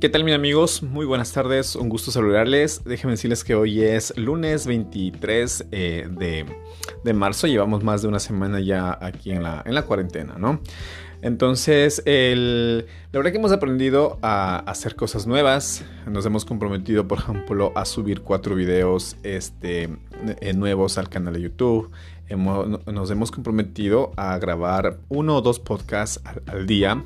[0.00, 0.82] ¿Qué tal mis amigos?
[0.82, 2.84] Muy buenas tardes, un gusto saludarles.
[2.84, 6.08] Déjenme decirles que hoy es lunes 23 eh,
[7.04, 10.62] de, marzo, llevamos más de una semana ya aquí en la, en la cuarentena, ¿no?
[11.20, 12.82] Entonces, la
[13.12, 18.22] verdad que hemos aprendido a hacer cosas nuevas, nos hemos comprometido, por ejemplo, a subir
[18.22, 19.90] cuatro videos este,
[20.40, 21.90] eh, nuevos al canal de YouTube,
[22.86, 27.04] nos hemos comprometido a grabar uno o dos podcasts al día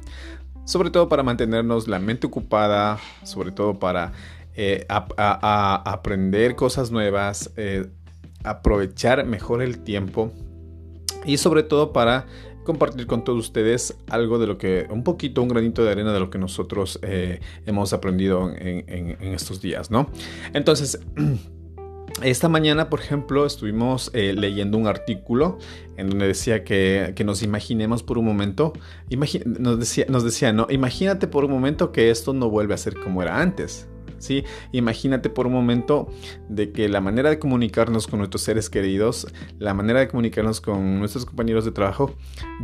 [0.64, 4.12] sobre todo para mantenernos la mente ocupada, sobre todo para
[4.56, 7.86] eh, aprender cosas nuevas, eh,
[8.42, 10.32] aprovechar mejor el tiempo
[11.24, 12.27] y sobre todo para
[12.64, 16.20] compartir con todos ustedes algo de lo que, un poquito, un granito de arena de
[16.20, 20.08] lo que nosotros eh, hemos aprendido en, en, estos días, ¿no?
[20.55, 20.98] Entonces,
[22.23, 25.59] Esta mañana, por ejemplo, estuvimos eh, leyendo un artículo
[25.96, 28.72] en donde decía que, nos imaginemos por un momento,
[29.10, 32.94] nos, decía, nos decía, no, imagínate por un momento que esto no vuelve a ser
[32.94, 33.89] como era antes.
[34.19, 34.44] ¿sí?
[34.72, 36.08] Imagínate por un momento
[36.48, 39.27] de que la manera de comunicarnos con nuestros seres queridos,
[39.58, 42.14] la manera de comunicarnos con nuestros compañeros de trabajo,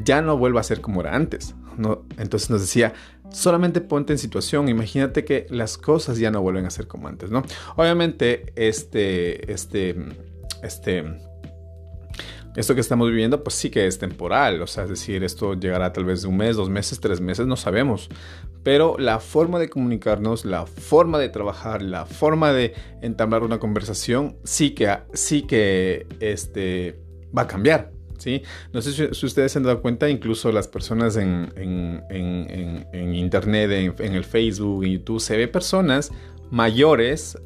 [0.05, 1.55] ya no vuelva a ser como era antes.
[1.77, 2.05] ¿no?
[2.19, 2.93] Entonces nos decía,
[3.33, 7.31] solamente ponte en situación, imagínate que las cosas ya no vuelven a ser como antes,
[7.31, 7.43] ¿no?
[7.77, 9.97] Obviamente, este, este,
[10.63, 11.05] este
[12.57, 15.93] esto que estamos viviendo, pues sí que es temporal, o sea, es decir, esto llegará
[15.93, 18.09] tal vez de un mes, dos meses, tres meses, no sabemos.
[18.65, 24.37] Pero la forma de comunicarnos, la forma de trabajar, la forma de entablar una conversación,
[24.43, 27.01] sí que, sí que este,
[27.37, 27.93] va a cambiar.
[28.73, 31.53] No sé si, ustedes se han dado cuenta, incluso las personas en,
[33.15, 36.11] Internet, en, el Facebook, en YouTube, se ve personas
[36.51, 37.39] mayores,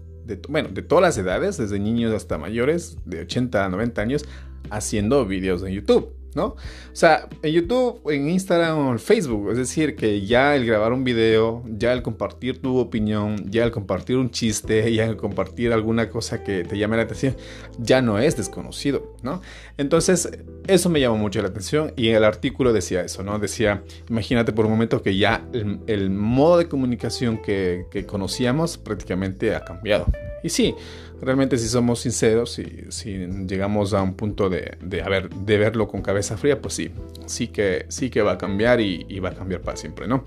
[0.49, 4.25] bueno, de todas las edades, desde niños hasta mayores, de 80 a 90 años,
[4.71, 6.24] haciendo videos en YouTube.
[6.35, 6.47] ¿No?
[6.47, 6.57] O
[6.93, 11.05] sea, en YouTube, en Instagram o en Facebook, es decir, que ya el grabar un
[11.05, 16.11] video, ya el compartir tu opinión, ya el compartir un chiste, ya el compartir alguna
[16.11, 17.37] cosa que te llame la atención,
[17.79, 19.41] ya no es desconocido, ¿no?
[19.77, 20.31] Entonces,
[20.67, 23.39] eso me llamó mucho la atención y el artículo decía eso, ¿no?
[23.39, 29.55] Decía, imagínate por un momento que ya el, modo de comunicación que, que conocíamos prácticamente
[29.55, 30.07] ha cambiado.
[30.45, 30.75] Y sí,
[31.23, 36.03] realmente si somos sinceros y si llegamos a un punto de, de, de verlo con
[36.03, 36.91] cabeza fría, pues sí,
[37.25, 40.23] sí que, sí que va a cambiar y, va a cambiar para siempre, ¿no?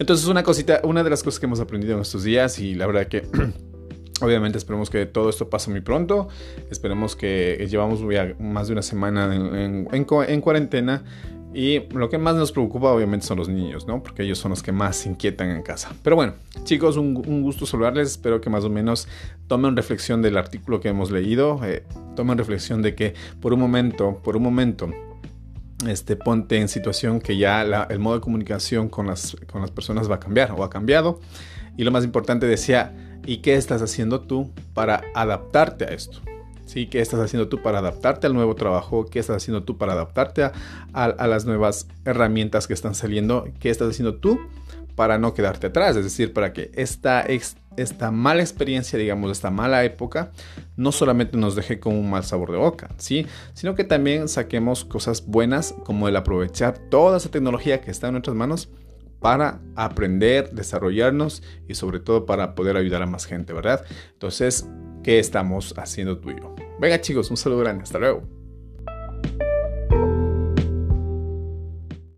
[0.00, 2.86] Entonces una cosita, una de las cosas que hemos aprendido en estos días y la
[2.86, 3.24] verdad que...
[4.22, 6.28] Obviamente esperemos que todo esto pase muy pronto.
[6.70, 8.02] Esperemos que llevamos
[8.38, 11.04] más de una semana en, en cuarentena
[11.52, 14.02] y lo que más nos preocupa obviamente son los niños, ¿no?
[14.02, 15.92] Porque ellos son los que más inquietan en casa.
[16.02, 18.08] Pero bueno, chicos, un, gusto saludarles.
[18.08, 19.08] Espero que más o menos
[19.48, 21.60] tomen reflexión del artículo que hemos leído.
[21.64, 21.84] Eh,
[22.14, 24.90] tomen reflexión de que por un momento, por un momento,
[25.88, 30.08] este, ponte en situación que ya el modo de comunicación con las, con las personas
[30.08, 31.18] va a cambiar o ha cambiado.
[31.76, 36.20] Y lo más importante decía, ¿y qué estás haciendo tú para adaptarte a esto?
[36.70, 36.86] ¿Sí?
[36.86, 39.06] ¿Qué estás haciendo tú para adaptarte al nuevo trabajo?
[39.06, 40.50] ¿Qué estás haciendo tú para adaptarte
[40.92, 43.48] a, las nuevas herramientas que están saliendo?
[43.58, 44.40] ¿Qué estás haciendo tú
[44.94, 45.96] para no quedarte atrás?
[45.96, 47.24] Es decir, para que esta,
[48.12, 50.30] mala experiencia, digamos, esta mala época,
[50.76, 53.26] no solamente nos deje con un mal sabor de boca, ¿sí?
[53.52, 58.12] Sino que también saquemos cosas buenas como el aprovechar toda esa tecnología que está en
[58.12, 58.68] nuestras manos
[59.18, 63.84] para aprender, desarrollarnos y sobre todo para poder ayudar a más gente, ¿verdad?
[64.12, 64.66] Entonces,
[65.02, 66.59] ¿qué estamos haciendo tú y yo?
[66.80, 68.39] Venga chicos, un saludo grande, hasta luego.